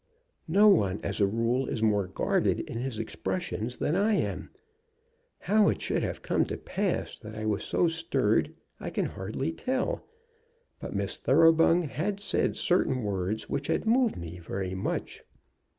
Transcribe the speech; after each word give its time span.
"No 0.47 0.67
one, 0.67 0.99
as 1.03 1.21
a 1.21 1.27
rule, 1.27 1.67
is 1.67 1.83
more 1.83 2.07
guarded 2.07 2.61
in 2.61 2.79
his 2.79 2.97
expressions 2.97 3.77
than 3.77 3.95
I 3.95 4.13
am. 4.13 4.49
How 5.37 5.69
it 5.69 5.79
should 5.79 6.01
have 6.01 6.23
come 6.23 6.43
to 6.45 6.57
pass 6.57 7.19
that 7.19 7.35
I 7.35 7.45
was 7.45 7.63
so 7.63 7.87
stirred 7.87 8.51
I 8.79 8.89
can 8.89 9.05
hardly 9.05 9.51
tell. 9.51 10.03
But 10.79 10.95
Miss 10.95 11.17
Thoroughbung 11.17 11.83
had 11.83 12.19
said 12.19 12.57
certain 12.57 13.03
words 13.03 13.47
which 13.47 13.67
had 13.67 13.85
moved 13.85 14.17
me 14.17 14.39
very 14.39 14.73
much." 14.73 15.23